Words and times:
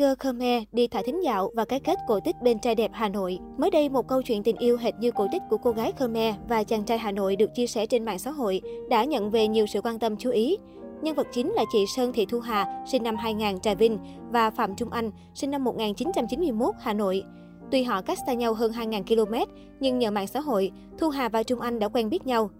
girl 0.00 0.14
Khmer 0.18 0.62
đi 0.72 0.88
thả 0.88 1.02
thính 1.02 1.24
dạo 1.24 1.50
và 1.54 1.64
cái 1.64 1.80
kết 1.80 1.98
cổ 2.06 2.20
tích 2.20 2.36
bên 2.42 2.58
trai 2.58 2.74
đẹp 2.74 2.90
Hà 2.94 3.08
Nội. 3.08 3.38
Mới 3.58 3.70
đây, 3.70 3.88
một 3.88 4.08
câu 4.08 4.22
chuyện 4.22 4.42
tình 4.42 4.56
yêu 4.56 4.76
hệt 4.76 4.94
như 4.98 5.10
cổ 5.10 5.26
tích 5.32 5.42
của 5.50 5.56
cô 5.56 5.70
gái 5.70 5.92
Khmer 5.98 6.34
và 6.48 6.64
chàng 6.64 6.84
trai 6.84 6.98
Hà 6.98 7.12
Nội 7.12 7.36
được 7.36 7.54
chia 7.54 7.66
sẻ 7.66 7.86
trên 7.86 8.04
mạng 8.04 8.18
xã 8.18 8.30
hội 8.30 8.60
đã 8.90 9.04
nhận 9.04 9.30
về 9.30 9.48
nhiều 9.48 9.66
sự 9.66 9.80
quan 9.80 9.98
tâm 9.98 10.16
chú 10.16 10.30
ý. 10.30 10.58
Nhân 11.02 11.14
vật 11.14 11.26
chính 11.32 11.52
là 11.52 11.64
chị 11.72 11.84
Sơn 11.96 12.12
Thị 12.12 12.26
Thu 12.26 12.40
Hà, 12.40 12.84
sinh 12.90 13.02
năm 13.02 13.16
2000, 13.16 13.60
Trà 13.60 13.74
Vinh, 13.74 13.98
và 14.30 14.50
Phạm 14.50 14.76
Trung 14.76 14.90
Anh, 14.90 15.10
sinh 15.34 15.50
năm 15.50 15.64
1991, 15.64 16.74
Hà 16.80 16.92
Nội. 16.92 17.22
Tuy 17.70 17.82
họ 17.82 18.02
cách 18.02 18.18
xa 18.26 18.32
nhau 18.32 18.54
hơn 18.54 18.72
2.000 18.72 19.02
km, 19.04 19.52
nhưng 19.80 19.98
nhờ 19.98 20.10
mạng 20.10 20.26
xã 20.26 20.40
hội, 20.40 20.70
Thu 20.98 21.08
Hà 21.08 21.28
và 21.28 21.42
Trung 21.42 21.60
Anh 21.60 21.78
đã 21.78 21.88
quen 21.88 22.08
biết 22.08 22.26
nhau. 22.26 22.50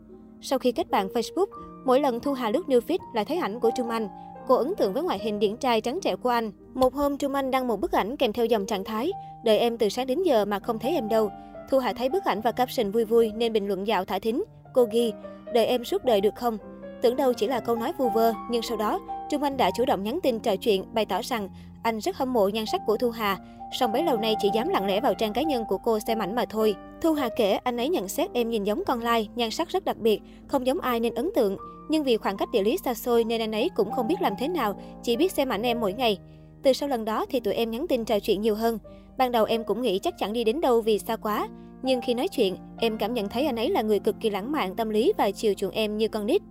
Sau 0.40 0.58
khi 0.58 0.72
kết 0.72 0.90
bạn 0.90 1.08
Facebook, 1.08 1.46
mỗi 1.84 2.00
lần 2.00 2.20
Thu 2.20 2.32
Hà 2.32 2.50
lướt 2.50 2.66
new 2.66 2.80
feed 2.80 2.98
là 3.14 3.24
thấy 3.24 3.36
ảnh 3.36 3.60
của 3.60 3.70
Trung 3.76 3.90
Anh. 3.90 4.08
Cô 4.50 4.56
ấn 4.56 4.74
tượng 4.76 4.92
với 4.92 5.02
ngoại 5.02 5.18
hình 5.18 5.38
điển 5.38 5.56
trai 5.56 5.80
trắng 5.80 5.98
trẻo 6.02 6.16
của 6.16 6.28
anh. 6.28 6.50
Một 6.74 6.94
hôm, 6.94 7.18
Trung 7.18 7.34
Anh 7.34 7.50
đăng 7.50 7.66
một 7.66 7.80
bức 7.80 7.92
ảnh 7.92 8.16
kèm 8.16 8.32
theo 8.32 8.46
dòng 8.46 8.66
trạng 8.66 8.84
thái. 8.84 9.12
Đợi 9.44 9.58
em 9.58 9.78
từ 9.78 9.88
sáng 9.88 10.06
đến 10.06 10.22
giờ 10.22 10.44
mà 10.44 10.58
không 10.58 10.78
thấy 10.78 10.94
em 10.94 11.08
đâu. 11.08 11.30
Thu 11.70 11.78
Hà 11.78 11.92
thấy 11.92 12.08
bức 12.08 12.24
ảnh 12.24 12.40
và 12.40 12.52
caption 12.52 12.90
vui 12.90 13.04
vui 13.04 13.32
nên 13.32 13.52
bình 13.52 13.68
luận 13.68 13.86
dạo 13.86 14.04
thả 14.04 14.18
thính. 14.18 14.44
Cô 14.74 14.84
ghi, 14.92 15.12
đợi 15.54 15.66
em 15.66 15.84
suốt 15.84 16.04
đời 16.04 16.20
được 16.20 16.34
không? 16.34 16.58
Tưởng 17.02 17.16
đâu 17.16 17.32
chỉ 17.32 17.46
là 17.46 17.60
câu 17.60 17.76
nói 17.76 17.92
vu 17.98 18.08
vơ, 18.08 18.32
nhưng 18.50 18.62
sau 18.62 18.76
đó, 18.76 19.00
Trung 19.30 19.42
Anh 19.42 19.56
đã 19.56 19.70
chủ 19.76 19.84
động 19.84 20.02
nhắn 20.02 20.18
tin 20.22 20.40
trò 20.40 20.56
chuyện, 20.56 20.84
bày 20.94 21.06
tỏ 21.06 21.20
rằng 21.22 21.48
anh 21.82 21.98
rất 21.98 22.16
hâm 22.16 22.32
mộ 22.32 22.48
nhan 22.48 22.66
sắc 22.66 22.80
của 22.86 22.96
Thu 22.96 23.10
Hà, 23.10 23.38
song 23.72 23.92
bấy 23.92 24.04
lâu 24.04 24.16
nay 24.16 24.34
chỉ 24.40 24.48
dám 24.54 24.68
lặng 24.68 24.86
lẽ 24.86 25.00
vào 25.00 25.14
trang 25.14 25.32
cá 25.32 25.42
nhân 25.42 25.64
của 25.68 25.78
cô 25.78 25.98
xem 25.98 26.18
ảnh 26.18 26.34
mà 26.34 26.44
thôi. 26.44 26.74
Thu 27.02 27.12
Hà 27.12 27.28
kể 27.36 27.52
anh 27.52 27.76
ấy 27.76 27.88
nhận 27.88 28.08
xét 28.08 28.32
em 28.32 28.50
nhìn 28.50 28.64
giống 28.64 28.82
con 28.86 29.00
lai, 29.00 29.28
nhan 29.34 29.50
sắc 29.50 29.68
rất 29.68 29.84
đặc 29.84 29.96
biệt, 29.96 30.20
không 30.46 30.66
giống 30.66 30.80
ai 30.80 31.00
nên 31.00 31.14
ấn 31.14 31.30
tượng. 31.34 31.56
Nhưng 31.88 32.04
vì 32.04 32.16
khoảng 32.16 32.36
cách 32.36 32.48
địa 32.52 32.62
lý 32.62 32.76
xa 32.84 32.94
xôi 32.94 33.24
nên 33.24 33.40
anh 33.40 33.52
ấy 33.52 33.70
cũng 33.76 33.92
không 33.92 34.08
biết 34.08 34.16
làm 34.20 34.32
thế 34.38 34.48
nào, 34.48 34.80
chỉ 35.02 35.16
biết 35.16 35.32
xem 35.32 35.48
ảnh 35.48 35.62
em 35.62 35.80
mỗi 35.80 35.92
ngày. 35.92 36.18
Từ 36.62 36.72
sau 36.72 36.88
lần 36.88 37.04
đó 37.04 37.26
thì 37.30 37.40
tụi 37.40 37.54
em 37.54 37.70
nhắn 37.70 37.86
tin 37.88 38.04
trò 38.04 38.20
chuyện 38.20 38.40
nhiều 38.40 38.54
hơn. 38.54 38.78
Ban 39.18 39.32
đầu 39.32 39.44
em 39.44 39.64
cũng 39.64 39.82
nghĩ 39.82 39.98
chắc 39.98 40.14
chẳng 40.18 40.32
đi 40.32 40.44
đến 40.44 40.60
đâu 40.60 40.80
vì 40.80 40.98
xa 40.98 41.16
quá. 41.16 41.48
Nhưng 41.82 42.00
khi 42.00 42.14
nói 42.14 42.28
chuyện, 42.28 42.56
em 42.78 42.98
cảm 42.98 43.14
nhận 43.14 43.28
thấy 43.28 43.46
anh 43.46 43.56
ấy 43.56 43.70
là 43.70 43.82
người 43.82 43.98
cực 43.98 44.16
kỳ 44.20 44.30
lãng 44.30 44.52
mạn, 44.52 44.76
tâm 44.76 44.90
lý 44.90 45.12
và 45.18 45.30
chiều 45.30 45.54
chuộng 45.54 45.70
em 45.70 45.98
như 45.98 46.08
con 46.08 46.26
nít. 46.26 46.42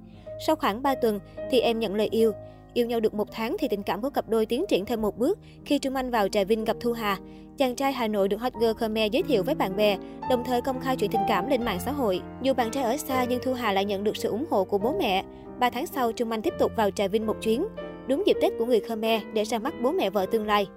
Sau 0.48 0.56
khoảng 0.56 0.82
3 0.82 0.96
tuần 0.96 1.20
thì 1.52 1.60
em 1.60 1.80
nhận 1.80 1.96
lời 1.96 2.08
yêu. 2.12 2.32
Yêu 2.74 2.86
nhau 2.86 3.00
được 3.00 3.14
một 3.14 3.28
tháng 3.32 3.56
thì 3.60 3.68
tình 3.68 3.84
cảm 3.84 4.02
của 4.02 4.10
cặp 4.10 4.30
đôi 4.30 4.46
tiến 4.46 4.66
triển 4.70 4.86
thêm 4.86 5.02
một 5.02 5.18
bước 5.18 5.40
khi 5.66 5.80
Trung 5.80 5.96
Anh 5.96 6.12
vào 6.12 6.28
Trà 6.28 6.44
Vinh 6.44 6.64
gặp 6.64 6.78
Thu 6.80 6.94
Hà. 6.94 7.18
Chàng 7.58 7.76
trai 7.76 7.94
Hà 7.94 8.08
Nội 8.08 8.28
được 8.28 8.38
hot 8.38 8.54
girl 8.54 8.72
Khmer 8.72 9.12
giới 9.12 9.24
thiệu 9.24 9.44
với 9.44 9.56
bạn 9.56 9.76
bè, 9.76 9.98
đồng 10.30 10.44
thời 10.44 10.62
công 10.62 10.80
khai 10.80 10.96
chuyện 10.96 11.12
tình 11.12 11.22
cảm 11.28 11.50
lên 11.50 11.66
mạng 11.66 11.80
xã 11.86 11.92
hội. 11.92 12.22
Dù 12.42 12.54
bạn 12.54 12.72
trai 12.72 12.84
ở 12.84 12.98
xa 12.98 13.24
nhưng 13.24 13.40
Thu 13.44 13.54
Hà 13.54 13.72
lại 13.72 13.86
nhận 13.86 14.04
được 14.04 14.18
sự 14.18 14.30
ủng 14.30 14.46
hộ 14.50 14.64
của 14.64 14.78
bố 14.78 14.96
mẹ. 15.00 15.24
Ba 15.60 15.70
tháng 15.70 15.88
sau, 15.88 16.12
Trung 16.12 16.32
Anh 16.32 16.42
tiếp 16.42 16.54
tục 16.60 16.72
vào 16.76 16.92
Trà 16.92 17.08
Vinh 17.08 17.28
một 17.28 17.36
chuyến. 17.42 17.66
Đúng 18.08 18.24
dịp 18.28 18.38
Tết 18.42 18.54
của 18.58 18.66
người 18.66 18.80
Khmer 18.80 19.22
để 19.34 19.44
ra 19.44 19.60
mắt 19.60 19.74
bố 19.82 19.92
mẹ 19.92 20.10
vợ 20.10 20.26
tương 20.32 20.48
lai. 20.48 20.68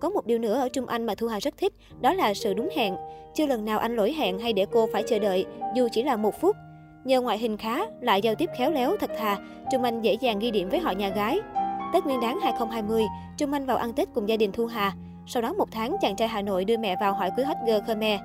Có 0.00 0.10
một 0.10 0.26
điều 0.26 0.38
nữa 0.38 0.54
ở 0.54 0.68
Trung 0.68 0.86
Anh 0.86 1.06
mà 1.06 1.14
Thu 1.14 1.26
Hà 1.26 1.38
rất 1.38 1.54
thích, 1.56 1.72
đó 2.00 2.12
là 2.12 2.34
sự 2.34 2.54
đúng 2.54 2.68
hẹn. 2.76 2.94
Chưa 3.34 3.46
lần 3.46 3.64
nào 3.64 3.78
anh 3.78 3.96
lỗi 3.96 4.12
hẹn 4.12 4.38
hay 4.38 4.52
để 4.52 4.66
cô 4.72 4.88
phải 4.92 5.02
chờ 5.02 5.18
đợi, 5.18 5.44
dù 5.76 5.88
chỉ 5.92 6.02
là 6.02 6.16
một 6.16 6.40
phút. 6.40 6.56
Nhờ 7.04 7.20
ngoại 7.20 7.38
hình 7.38 7.56
khá, 7.56 7.80
lại 8.00 8.22
giao 8.22 8.34
tiếp 8.34 8.50
khéo 8.56 8.70
léo, 8.70 8.96
thật 9.00 9.10
thà, 9.18 9.38
Trung 9.72 9.82
Anh 9.82 10.02
dễ 10.02 10.14
dàng 10.20 10.38
ghi 10.38 10.50
điểm 10.50 10.68
với 10.68 10.80
họ 10.80 10.90
nhà 10.90 11.08
gái. 11.08 11.40
Tết 11.92 12.04
Nguyên 12.04 12.20
đán 12.20 12.40
2020, 12.40 13.04
Trung 13.36 13.52
Anh 13.52 13.66
vào 13.66 13.76
ăn 13.76 13.92
Tết 13.92 14.08
cùng 14.14 14.28
gia 14.28 14.36
đình 14.36 14.52
Thu 14.52 14.66
Hà. 14.66 14.92
Sau 15.26 15.42
đó 15.42 15.52
một 15.52 15.68
tháng, 15.70 15.96
chàng 16.00 16.16
trai 16.16 16.28
Hà 16.28 16.42
Nội 16.42 16.64
đưa 16.64 16.76
mẹ 16.76 16.96
vào 17.00 17.14
hỏi 17.14 17.30
cưới 17.36 17.46
hot 17.46 17.56
girl 17.66 17.78
Khmer. 17.86 18.20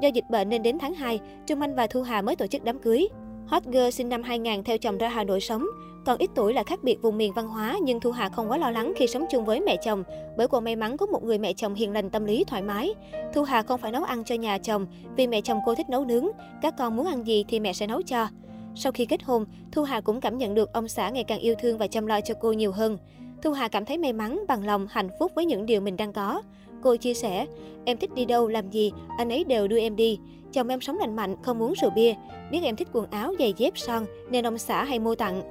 Do 0.00 0.08
dịch 0.08 0.30
bệnh 0.30 0.48
nên 0.48 0.62
đến 0.62 0.78
tháng 0.78 0.94
2, 0.94 1.20
Trung 1.46 1.60
Anh 1.60 1.74
và 1.74 1.86
Thu 1.86 2.02
Hà 2.02 2.22
mới 2.22 2.36
tổ 2.36 2.46
chức 2.46 2.64
đám 2.64 2.78
cưới. 2.78 3.08
Hot 3.50 3.64
girl 3.64 3.90
sinh 3.90 4.08
năm 4.08 4.22
2000 4.22 4.64
theo 4.64 4.78
chồng 4.78 4.98
ra 4.98 5.08
Hà 5.08 5.24
Nội 5.24 5.40
sống. 5.40 5.66
Còn 6.04 6.18
ít 6.18 6.30
tuổi 6.34 6.54
là 6.54 6.62
khác 6.62 6.82
biệt 6.82 7.02
vùng 7.02 7.18
miền 7.18 7.32
văn 7.32 7.48
hóa 7.48 7.78
nhưng 7.82 8.00
Thu 8.00 8.10
Hà 8.10 8.28
không 8.28 8.50
quá 8.50 8.58
lo 8.58 8.70
lắng 8.70 8.92
khi 8.96 9.06
sống 9.06 9.26
chung 9.30 9.44
với 9.44 9.60
mẹ 9.60 9.76
chồng 9.84 10.04
bởi 10.36 10.48
cô 10.48 10.60
may 10.60 10.76
mắn 10.76 10.96
có 10.96 11.06
một 11.06 11.24
người 11.24 11.38
mẹ 11.38 11.52
chồng 11.52 11.74
hiền 11.74 11.92
lành 11.92 12.10
tâm 12.10 12.24
lý 12.24 12.44
thoải 12.44 12.62
mái. 12.62 12.94
Thu 13.34 13.42
Hà 13.42 13.62
không 13.62 13.80
phải 13.80 13.92
nấu 13.92 14.04
ăn 14.04 14.24
cho 14.24 14.34
nhà 14.34 14.58
chồng 14.58 14.86
vì 15.16 15.26
mẹ 15.26 15.40
chồng 15.40 15.58
cô 15.66 15.74
thích 15.74 15.90
nấu 15.90 16.04
nướng, 16.04 16.26
các 16.62 16.74
con 16.78 16.96
muốn 16.96 17.06
ăn 17.06 17.26
gì 17.26 17.44
thì 17.48 17.60
mẹ 17.60 17.72
sẽ 17.72 17.86
nấu 17.86 18.02
cho. 18.02 18.28
Sau 18.74 18.92
khi 18.92 19.06
kết 19.06 19.22
hôn, 19.22 19.44
Thu 19.72 19.82
Hà 19.82 20.00
cũng 20.00 20.20
cảm 20.20 20.38
nhận 20.38 20.54
được 20.54 20.72
ông 20.72 20.88
xã 20.88 21.10
ngày 21.10 21.24
càng 21.24 21.40
yêu 21.40 21.54
thương 21.60 21.78
và 21.78 21.86
chăm 21.86 22.06
lo 22.06 22.20
cho 22.20 22.34
cô 22.40 22.52
nhiều 22.52 22.72
hơn. 22.72 22.98
Thu 23.42 23.52
Hà 23.52 23.68
cảm 23.68 23.84
thấy 23.84 23.98
may 23.98 24.12
mắn, 24.12 24.44
bằng 24.48 24.66
lòng, 24.66 24.86
hạnh 24.90 25.08
phúc 25.18 25.32
với 25.34 25.46
những 25.46 25.66
điều 25.66 25.80
mình 25.80 25.96
đang 25.96 26.12
có. 26.12 26.42
Cô 26.82 26.96
chia 26.96 27.14
sẻ, 27.14 27.46
em 27.84 27.96
thích 27.96 28.14
đi 28.14 28.24
đâu, 28.24 28.48
làm 28.48 28.70
gì, 28.70 28.92
anh 29.18 29.32
ấy 29.32 29.44
đều 29.44 29.68
đưa 29.68 29.78
em 29.78 29.96
đi. 29.96 30.18
Chồng 30.52 30.68
em 30.68 30.80
sống 30.80 30.98
lành 30.98 31.16
mạnh, 31.16 31.36
không 31.42 31.62
uống 31.62 31.74
rượu 31.80 31.90
bia. 31.90 32.14
Biết 32.50 32.60
em 32.62 32.76
thích 32.76 32.88
quần 32.92 33.06
áo, 33.10 33.34
giày 33.38 33.54
dép, 33.56 33.78
son, 33.78 34.06
nên 34.30 34.46
ông 34.46 34.58
xã 34.58 34.84
hay 34.84 34.98
mua 34.98 35.14
tặng. 35.14 35.42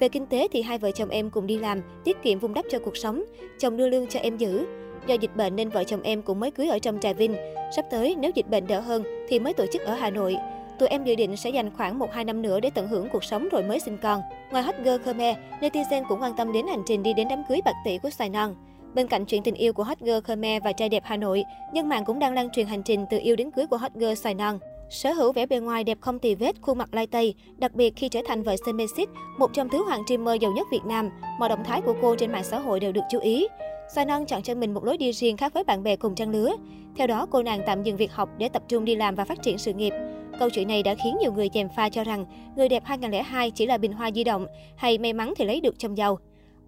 Về 0.00 0.08
kinh 0.08 0.26
tế 0.26 0.48
thì 0.52 0.62
hai 0.62 0.78
vợ 0.78 0.90
chồng 0.90 1.08
em 1.08 1.30
cùng 1.30 1.46
đi 1.46 1.58
làm, 1.58 1.82
tiết 2.04 2.22
kiệm 2.22 2.38
vun 2.38 2.54
đắp 2.54 2.64
cho 2.70 2.78
cuộc 2.78 2.96
sống. 2.96 3.24
Chồng 3.58 3.76
đưa 3.76 3.88
lương 3.88 4.06
cho 4.06 4.20
em 4.20 4.36
giữ. 4.36 4.66
Do 5.06 5.14
dịch 5.14 5.36
bệnh 5.36 5.56
nên 5.56 5.68
vợ 5.68 5.84
chồng 5.84 6.02
em 6.02 6.22
cũng 6.22 6.40
mới 6.40 6.50
cưới 6.50 6.68
ở 6.68 6.78
trong 6.78 6.98
Trà 7.00 7.12
Vinh. 7.12 7.34
Sắp 7.76 7.84
tới 7.90 8.16
nếu 8.18 8.30
dịch 8.34 8.48
bệnh 8.48 8.66
đỡ 8.66 8.80
hơn 8.80 9.02
thì 9.28 9.38
mới 9.38 9.52
tổ 9.52 9.66
chức 9.72 9.82
ở 9.82 9.94
Hà 9.94 10.10
Nội. 10.10 10.36
Tụi 10.78 10.88
em 10.88 11.04
dự 11.04 11.14
định 11.14 11.36
sẽ 11.36 11.50
dành 11.50 11.70
khoảng 11.76 11.98
1-2 11.98 12.24
năm 12.24 12.42
nữa 12.42 12.60
để 12.60 12.70
tận 12.70 12.88
hưởng 12.88 13.08
cuộc 13.12 13.24
sống 13.24 13.48
rồi 13.48 13.62
mới 13.62 13.80
sinh 13.80 13.98
con. 14.02 14.20
Ngoài 14.50 14.62
hot 14.62 14.74
girl 14.84 14.96
Khmer, 15.04 15.36
netizen 15.60 16.04
cũng 16.08 16.22
quan 16.22 16.36
tâm 16.36 16.52
đến 16.52 16.66
hành 16.66 16.82
trình 16.86 17.02
đi 17.02 17.12
đến 17.12 17.28
đám 17.30 17.42
cưới 17.48 17.60
bạc 17.64 17.74
tỷ 17.84 17.98
của 17.98 18.10
Sài 18.10 18.28
Non. 18.28 18.54
Bên 18.94 19.08
cạnh 19.08 19.24
chuyện 19.24 19.42
tình 19.42 19.54
yêu 19.54 19.72
của 19.72 19.82
hot 19.82 19.98
girl 20.00 20.18
Khmer 20.24 20.62
và 20.64 20.72
trai 20.72 20.88
đẹp 20.88 21.02
Hà 21.06 21.16
Nội, 21.16 21.44
dân 21.74 21.88
mạng 21.88 22.04
cũng 22.04 22.18
đang 22.18 22.34
lan 22.34 22.50
truyền 22.50 22.66
hành 22.66 22.82
trình 22.82 23.06
từ 23.10 23.18
yêu 23.22 23.36
đến 23.36 23.50
cưới 23.50 23.66
của 23.66 23.76
hot 23.76 23.92
girl 23.94 24.14
Sài 24.14 24.34
Non. 24.34 24.58
Sở 24.90 25.12
hữu 25.12 25.32
vẻ 25.32 25.46
bề 25.46 25.58
ngoài 25.58 25.84
đẹp 25.84 25.98
không 26.00 26.18
tì 26.18 26.34
vết, 26.34 26.56
khuôn 26.60 26.78
mặt 26.78 26.94
lai 26.94 27.06
tây, 27.06 27.34
đặc 27.56 27.74
biệt 27.74 27.96
khi 27.96 28.08
trở 28.08 28.20
thành 28.26 28.42
vợ 28.42 28.56
Semesis, 28.66 29.08
một 29.38 29.50
trong 29.52 29.68
tứ 29.68 29.78
hoàng 29.78 30.02
streamer 30.06 30.42
giàu 30.42 30.52
nhất 30.52 30.66
Việt 30.72 30.84
Nam, 30.86 31.10
mọi 31.38 31.48
động 31.48 31.64
thái 31.64 31.80
của 31.80 31.94
cô 32.02 32.14
trên 32.14 32.32
mạng 32.32 32.44
xã 32.44 32.58
hội 32.58 32.80
đều 32.80 32.92
được 32.92 33.00
chú 33.10 33.18
ý. 33.20 33.46
Xoài 33.94 34.06
non 34.06 34.26
chọn 34.26 34.42
cho 34.42 34.54
mình 34.54 34.74
một 34.74 34.84
lối 34.84 34.96
đi 34.96 35.12
riêng 35.12 35.36
khác 35.36 35.54
với 35.54 35.64
bạn 35.64 35.82
bè 35.82 35.96
cùng 35.96 36.14
trang 36.14 36.30
lứa. 36.30 36.56
Theo 36.96 37.06
đó, 37.06 37.26
cô 37.30 37.42
nàng 37.42 37.60
tạm 37.66 37.82
dừng 37.82 37.96
việc 37.96 38.12
học 38.12 38.28
để 38.38 38.48
tập 38.48 38.62
trung 38.68 38.84
đi 38.84 38.96
làm 38.96 39.14
và 39.14 39.24
phát 39.24 39.42
triển 39.42 39.58
sự 39.58 39.72
nghiệp. 39.72 39.92
Câu 40.38 40.50
chuyện 40.50 40.68
này 40.68 40.82
đã 40.82 40.94
khiến 40.94 41.16
nhiều 41.20 41.32
người 41.32 41.48
chèm 41.48 41.68
pha 41.76 41.88
cho 41.88 42.04
rằng 42.04 42.24
người 42.56 42.68
đẹp 42.68 42.82
2002 42.86 43.50
chỉ 43.50 43.66
là 43.66 43.78
bình 43.78 43.92
hoa 43.92 44.10
di 44.10 44.24
động 44.24 44.46
hay 44.76 44.98
may 44.98 45.12
mắn 45.12 45.32
thì 45.36 45.44
lấy 45.44 45.60
được 45.60 45.78
chồng 45.78 45.96
giàu. 45.96 46.18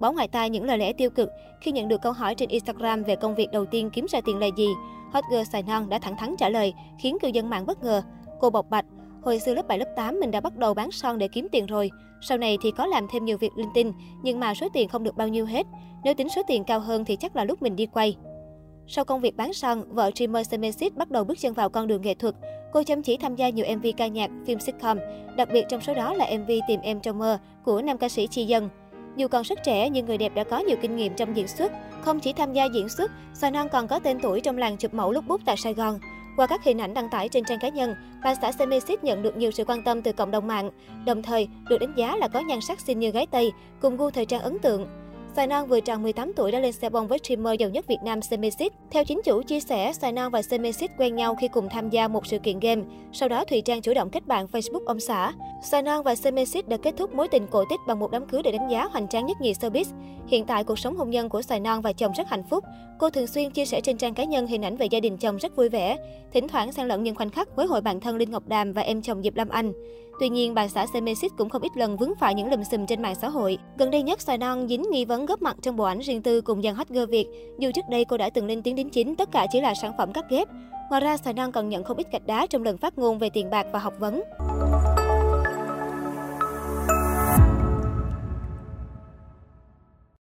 Bỏ 0.00 0.12
ngoài 0.12 0.28
tai 0.28 0.50
những 0.50 0.64
lời 0.64 0.78
lẽ 0.78 0.92
tiêu 0.92 1.10
cực 1.10 1.30
khi 1.60 1.72
nhận 1.72 1.88
được 1.88 2.02
câu 2.02 2.12
hỏi 2.12 2.34
trên 2.34 2.48
Instagram 2.48 3.02
về 3.02 3.16
công 3.16 3.34
việc 3.34 3.50
đầu 3.52 3.66
tiên 3.66 3.90
kiếm 3.90 4.06
ra 4.08 4.20
tiền 4.20 4.38
là 4.38 4.46
gì. 4.56 4.68
Hot 5.12 5.24
girl 5.30 5.42
Sài 5.52 5.62
Non 5.62 5.88
đã 5.88 5.98
thẳng 5.98 6.16
thắn 6.16 6.34
trả 6.38 6.48
lời, 6.48 6.74
khiến 6.98 7.18
cư 7.22 7.28
dân 7.28 7.50
mạng 7.50 7.66
bất 7.66 7.82
ngờ. 7.82 8.02
Cô 8.40 8.50
bộc 8.50 8.70
bạch, 8.70 8.84
hồi 9.22 9.38
xưa 9.38 9.54
lớp 9.54 9.68
7 9.68 9.78
lớp 9.78 9.92
8 9.96 10.20
mình 10.20 10.30
đã 10.30 10.40
bắt 10.40 10.56
đầu 10.56 10.74
bán 10.74 10.90
son 10.90 11.18
để 11.18 11.28
kiếm 11.28 11.48
tiền 11.52 11.66
rồi. 11.66 11.90
Sau 12.20 12.38
này 12.38 12.58
thì 12.62 12.70
có 12.70 12.86
làm 12.86 13.06
thêm 13.10 13.24
nhiều 13.24 13.38
việc 13.38 13.52
linh 13.56 13.70
tinh, 13.74 13.92
nhưng 14.22 14.40
mà 14.40 14.54
số 14.54 14.68
tiền 14.72 14.88
không 14.88 15.04
được 15.04 15.16
bao 15.16 15.28
nhiêu 15.28 15.46
hết. 15.46 15.66
Nếu 16.04 16.14
tính 16.14 16.28
số 16.28 16.42
tiền 16.46 16.64
cao 16.64 16.80
hơn 16.80 17.04
thì 17.04 17.16
chắc 17.16 17.36
là 17.36 17.44
lúc 17.44 17.62
mình 17.62 17.76
đi 17.76 17.86
quay. 17.86 18.16
Sau 18.86 19.04
công 19.04 19.20
việc 19.20 19.36
bán 19.36 19.52
son, 19.52 19.84
vợ 19.88 20.10
Dreamer 20.14 20.48
Semesit 20.48 20.96
bắt 20.96 21.10
đầu 21.10 21.24
bước 21.24 21.38
chân 21.38 21.52
vào 21.52 21.68
con 21.68 21.86
đường 21.86 22.02
nghệ 22.02 22.14
thuật. 22.14 22.34
Cô 22.72 22.82
chăm 22.82 23.02
chỉ 23.02 23.16
tham 23.16 23.36
gia 23.36 23.48
nhiều 23.48 23.66
MV 23.76 23.86
ca 23.96 24.06
nhạc, 24.06 24.30
phim 24.46 24.60
sitcom, 24.60 24.98
đặc 25.36 25.48
biệt 25.52 25.64
trong 25.68 25.80
số 25.80 25.94
đó 25.94 26.14
là 26.14 26.26
MV 26.38 26.50
Tìm 26.68 26.80
em 26.80 27.00
trong 27.00 27.18
mơ 27.18 27.38
của 27.64 27.82
nam 27.82 27.98
ca 27.98 28.08
sĩ 28.08 28.26
Chi 28.26 28.44
Dân. 28.44 28.68
Dù 29.16 29.28
còn 29.28 29.42
rất 29.42 29.58
trẻ 29.64 29.90
nhưng 29.90 30.06
người 30.06 30.18
đẹp 30.18 30.32
đã 30.34 30.44
có 30.44 30.58
nhiều 30.58 30.76
kinh 30.82 30.96
nghiệm 30.96 31.14
trong 31.14 31.36
diễn 31.36 31.48
xuất. 31.48 31.72
Không 32.02 32.20
chỉ 32.20 32.32
tham 32.32 32.52
gia 32.52 32.64
diễn 32.64 32.88
xuất, 32.88 33.10
Xoài 33.34 33.52
Non 33.52 33.68
còn 33.68 33.88
có 33.88 33.98
tên 33.98 34.20
tuổi 34.20 34.40
trong 34.40 34.58
làng 34.58 34.76
chụp 34.76 34.94
mẫu 34.94 35.12
lúc 35.12 35.24
bút 35.28 35.40
tại 35.44 35.56
Sài 35.56 35.74
Gòn. 35.74 35.98
Qua 36.36 36.46
các 36.46 36.64
hình 36.64 36.78
ảnh 36.78 36.94
đăng 36.94 37.08
tải 37.10 37.28
trên 37.28 37.44
trang 37.44 37.58
cá 37.58 37.68
nhân, 37.68 37.94
bà 38.24 38.34
xã 38.34 38.52
Semesis 38.52 38.98
nhận 39.02 39.22
được 39.22 39.36
nhiều 39.36 39.50
sự 39.50 39.64
quan 39.64 39.82
tâm 39.82 40.02
từ 40.02 40.12
cộng 40.12 40.30
đồng 40.30 40.46
mạng, 40.46 40.70
đồng 41.06 41.22
thời 41.22 41.48
được 41.68 41.78
đánh 41.78 41.94
giá 41.96 42.16
là 42.16 42.28
có 42.28 42.40
nhan 42.40 42.60
sắc 42.60 42.80
xinh 42.80 42.98
như 42.98 43.10
gái 43.10 43.26
Tây, 43.26 43.52
cùng 43.80 43.96
gu 43.96 44.10
thời 44.10 44.26
trang 44.26 44.40
ấn 44.40 44.58
tượng. 44.58 44.86
Sài 45.36 45.46
Non 45.46 45.66
vừa 45.66 45.80
tròn 45.80 46.02
18 46.02 46.32
tuổi 46.32 46.52
đã 46.52 46.60
lên 46.60 46.72
xe 46.72 46.90
bông 46.90 47.08
với 47.08 47.18
streamer 47.18 47.60
giàu 47.60 47.70
nhất 47.70 47.86
Việt 47.88 47.98
Nam 48.04 48.22
Semesit. 48.22 48.72
Theo 48.90 49.04
chính 49.04 49.20
chủ 49.24 49.42
chia 49.42 49.60
sẻ, 49.60 49.92
Sài 49.92 50.12
Non 50.12 50.30
và 50.30 50.42
Semesit 50.42 50.90
quen 50.98 51.16
nhau 51.16 51.34
khi 51.40 51.48
cùng 51.48 51.68
tham 51.68 51.90
gia 51.90 52.08
một 52.08 52.26
sự 52.26 52.38
kiện 52.38 52.60
game. 52.60 52.82
Sau 53.12 53.28
đó 53.28 53.44
Thùy 53.44 53.60
Trang 53.60 53.82
chủ 53.82 53.94
động 53.94 54.10
kết 54.10 54.26
bạn 54.26 54.46
Facebook 54.52 54.84
ông 54.86 55.00
xã. 55.00 55.32
Sài 55.62 55.82
Non 55.82 56.02
và 56.02 56.14
Semesit 56.14 56.68
đã 56.68 56.76
kết 56.76 56.94
thúc 56.96 57.14
mối 57.14 57.28
tình 57.28 57.46
cổ 57.46 57.64
tích 57.70 57.80
bằng 57.86 57.98
một 57.98 58.10
đám 58.10 58.26
cưới 58.26 58.42
để 58.42 58.52
đánh 58.52 58.70
giá 58.70 58.84
hoành 58.84 59.08
tráng 59.08 59.26
nhất 59.26 59.36
nhì 59.40 59.52
showbiz. 59.52 59.84
Hiện 60.26 60.44
tại 60.44 60.64
cuộc 60.64 60.78
sống 60.78 60.96
hôn 60.96 61.10
nhân 61.10 61.28
của 61.28 61.42
Sài 61.42 61.60
Non 61.60 61.80
và 61.80 61.92
chồng 61.92 62.12
rất 62.12 62.28
hạnh 62.28 62.44
phúc. 62.50 62.64
Cô 62.98 63.10
thường 63.10 63.26
xuyên 63.26 63.50
chia 63.50 63.64
sẻ 63.64 63.80
trên 63.80 63.96
trang 63.96 64.14
cá 64.14 64.24
nhân 64.24 64.46
hình 64.46 64.64
ảnh 64.64 64.76
về 64.76 64.86
gia 64.86 65.00
đình 65.00 65.16
chồng 65.16 65.36
rất 65.36 65.56
vui 65.56 65.68
vẻ, 65.68 65.96
thỉnh 66.32 66.48
thoảng 66.48 66.72
xen 66.72 66.88
lẫn 66.88 67.02
những 67.02 67.14
khoảnh 67.14 67.30
khắc 67.30 67.56
với 67.56 67.66
hội 67.66 67.80
bạn 67.80 68.00
thân 68.00 68.16
Linh 68.16 68.30
Ngọc 68.30 68.48
Đàm 68.48 68.72
và 68.72 68.82
em 68.82 69.02
chồng 69.02 69.22
Diệp 69.22 69.36
Lâm 69.36 69.48
Anh. 69.48 69.72
Tuy 70.20 70.28
nhiên, 70.28 70.54
bà 70.54 70.68
xã 70.68 70.86
Semesis 70.86 71.32
cũng 71.38 71.48
không 71.48 71.62
ít 71.62 71.76
lần 71.76 71.96
vướng 71.96 72.12
phải 72.20 72.34
những 72.34 72.50
lùm 72.50 72.62
xùm 72.62 72.86
trên 72.86 73.02
mạng 73.02 73.14
xã 73.14 73.28
hội. 73.28 73.58
Gần 73.78 73.90
đây 73.90 74.02
nhất, 74.02 74.20
Sài 74.20 74.38
Non 74.38 74.68
dính 74.68 74.82
nghi 74.90 75.04
vấn 75.04 75.26
góp 75.26 75.42
mặt 75.42 75.56
trong 75.62 75.76
bộ 75.76 75.84
ảnh 75.84 75.98
riêng 75.98 76.22
tư 76.22 76.40
cùng 76.40 76.62
dàn 76.62 76.74
hot 76.74 76.88
girl 76.88 77.04
Việt. 77.04 77.26
Dù 77.58 77.70
trước 77.74 77.88
đây 77.90 78.04
cô 78.04 78.16
đã 78.16 78.30
từng 78.30 78.46
lên 78.46 78.62
tiếng 78.62 78.74
đính 78.74 78.90
chính, 78.90 79.16
tất 79.16 79.28
cả 79.32 79.46
chỉ 79.52 79.60
là 79.60 79.74
sản 79.74 79.92
phẩm 79.98 80.12
cắt 80.12 80.24
ghép. 80.30 80.48
Ngoài 80.90 81.00
ra, 81.00 81.16
Sài 81.16 81.34
Non 81.34 81.52
còn 81.52 81.68
nhận 81.68 81.84
không 81.84 81.96
ít 81.96 82.06
gạch 82.12 82.26
đá 82.26 82.46
trong 82.46 82.62
lần 82.62 82.78
phát 82.78 82.98
ngôn 82.98 83.18
về 83.18 83.30
tiền 83.30 83.50
bạc 83.50 83.66
và 83.72 83.78
học 83.78 83.94
vấn. 83.98 84.22